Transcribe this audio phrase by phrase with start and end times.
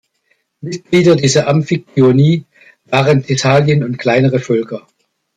[0.61, 2.45] Mitglieder dieser Amphiktyonie
[2.85, 4.87] waren Thessalien und kleinere Völker.